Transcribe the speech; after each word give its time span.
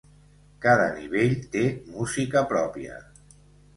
Cada 0.65 0.87
nivell 0.95 1.37
té 1.57 1.63
música 1.93 2.43
pròpia. 2.55 2.97